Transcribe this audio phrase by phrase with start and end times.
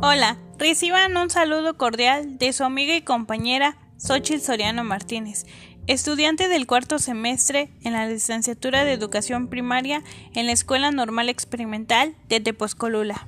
[0.00, 5.44] Hola, reciban un saludo cordial de su amiga y compañera Xochitl Soriano Martínez,
[5.88, 10.04] estudiante del cuarto semestre en la licenciatura de Educación Primaria
[10.36, 13.26] en la Escuela Normal Experimental de Tepozcolula.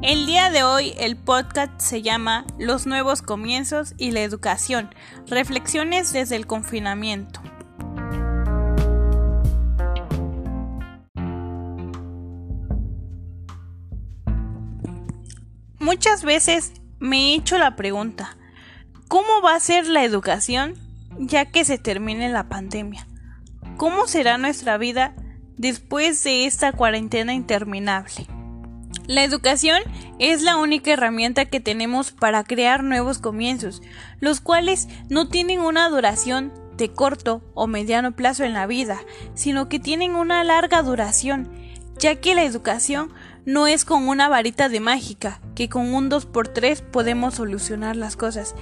[0.00, 4.94] El día de hoy el podcast se llama Los nuevos comienzos y la educación,
[5.26, 7.41] reflexiones desde el confinamiento.
[15.82, 18.36] Muchas veces me he hecho la pregunta,
[19.08, 20.74] ¿cómo va a ser la educación
[21.18, 23.08] ya que se termine la pandemia?
[23.78, 25.16] ¿Cómo será nuestra vida
[25.56, 28.28] después de esta cuarentena interminable?
[29.08, 29.82] La educación
[30.20, 33.82] es la única herramienta que tenemos para crear nuevos comienzos,
[34.20, 39.00] los cuales no tienen una duración de corto o mediano plazo en la vida,
[39.34, 41.50] sino que tienen una larga duración,
[41.98, 43.12] ya que la educación
[43.44, 48.54] no es con una varita de mágica, que con un 2x3 podemos solucionar las cosas.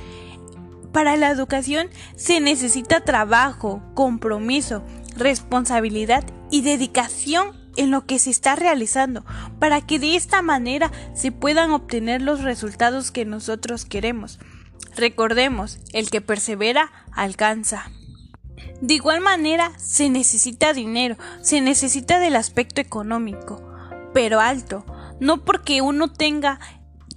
[0.92, 4.82] Para la educación se necesita trabajo, compromiso,
[5.16, 9.24] responsabilidad y dedicación en lo que se está realizando,
[9.58, 14.40] para que de esta manera se puedan obtener los resultados que nosotros queremos.
[14.96, 17.90] Recordemos, el que persevera alcanza.
[18.80, 23.69] De igual manera, se necesita dinero, se necesita del aspecto económico,
[24.12, 24.84] pero alto,
[25.20, 26.60] no porque uno tenga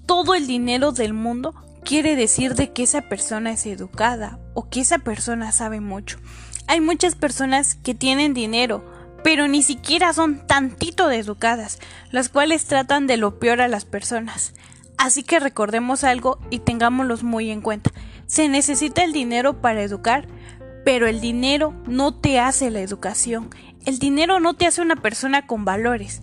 [0.06, 4.82] todo el dinero del mundo, quiere decir de que esa persona es educada o que
[4.82, 6.20] esa persona sabe mucho.
[6.68, 8.86] Hay muchas personas que tienen dinero,
[9.24, 11.80] pero ni siquiera son tantito educadas,
[12.12, 14.54] las cuales tratan de lo peor a las personas.
[14.98, 17.92] Así que recordemos algo y tengámoslos muy en cuenta.
[18.28, 20.28] Se necesita el dinero para educar,
[20.86, 23.50] pero el dinero no te hace la educación.
[23.86, 26.22] El dinero no te hace una persona con valores.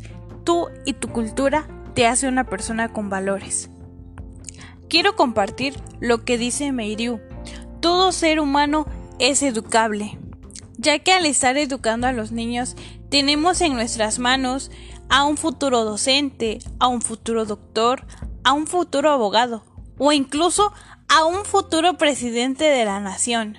[0.50, 3.70] Tú y tu cultura te hace una persona con valores.
[4.88, 7.20] Quiero compartir lo que dice Meiriu.
[7.78, 8.84] Todo ser humano
[9.20, 10.18] es educable
[10.76, 12.74] ya que al estar educando a los niños
[13.10, 14.72] tenemos en nuestras manos
[15.08, 18.04] a un futuro docente, a un futuro doctor,
[18.42, 19.62] a un futuro abogado
[19.98, 20.72] o incluso
[21.08, 23.56] a un futuro presidente de la nación.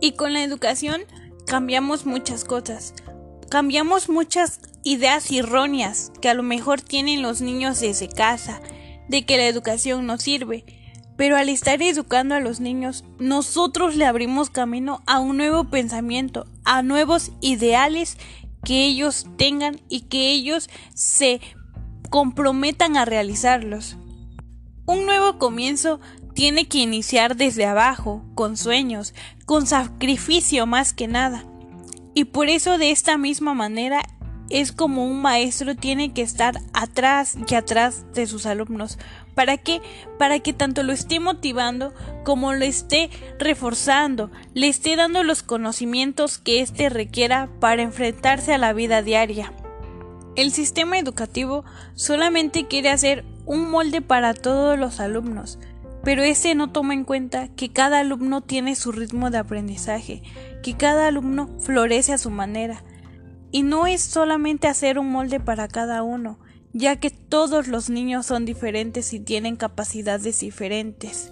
[0.00, 1.00] Y con la educación
[1.44, 2.94] cambiamos muchas cosas,
[3.48, 8.60] cambiamos muchas ideas erróneas que a lo mejor tienen los niños desde casa,
[9.08, 10.64] de que la educación no sirve,
[11.16, 16.46] pero al estar educando a los niños, nosotros le abrimos camino a un nuevo pensamiento,
[16.64, 18.18] a nuevos ideales
[18.64, 21.40] que ellos tengan y que ellos se
[22.10, 23.96] comprometan a realizarlos.
[24.86, 26.00] Un nuevo comienzo
[26.34, 29.12] tiene que iniciar desde abajo, con sueños,
[29.44, 31.44] con sacrificio más que nada.
[32.18, 34.02] Y por eso de esta misma manera
[34.50, 38.98] es como un maestro tiene que estar atrás y atrás de sus alumnos.
[39.36, 39.80] ¿Para qué?
[40.18, 43.08] Para que tanto lo esté motivando como lo esté
[43.38, 49.52] reforzando, le esté dando los conocimientos que éste requiera para enfrentarse a la vida diaria.
[50.34, 51.64] El sistema educativo
[51.94, 55.60] solamente quiere hacer un molde para todos los alumnos,
[56.08, 60.22] pero ese no toma en cuenta que cada alumno tiene su ritmo de aprendizaje,
[60.62, 62.82] que cada alumno florece a su manera,
[63.50, 66.38] y no es solamente hacer un molde para cada uno,
[66.72, 71.30] ya que todos los niños son diferentes y tienen capacidades diferentes.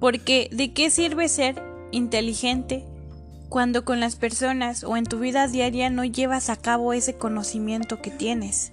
[0.00, 2.84] Porque ¿de qué sirve ser inteligente
[3.48, 8.02] cuando con las personas o en tu vida diaria no llevas a cabo ese conocimiento
[8.02, 8.72] que tienes?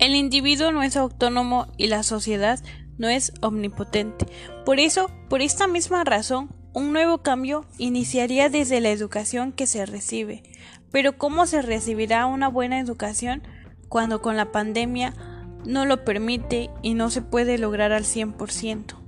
[0.00, 2.58] El individuo no es autónomo y la sociedad
[2.98, 4.26] no es omnipotente.
[4.64, 9.86] Por eso, por esta misma razón, un nuevo cambio iniciaría desde la educación que se
[9.86, 10.42] recibe.
[10.90, 13.42] Pero ¿cómo se recibirá una buena educación
[13.88, 15.14] cuando con la pandemia
[15.64, 19.04] no lo permite y no se puede lograr al 100%?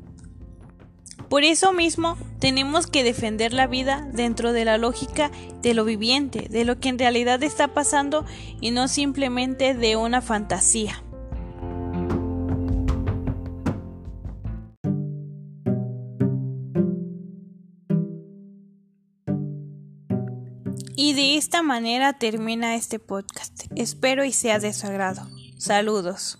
[1.28, 6.46] Por eso mismo tenemos que defender la vida dentro de la lógica de lo viviente,
[6.48, 8.24] de lo que en realidad está pasando
[8.60, 11.02] y no simplemente de una fantasía.
[20.96, 23.64] Y de esta manera termina este podcast.
[23.76, 25.28] Espero y sea de su agrado.
[25.58, 26.38] Saludos.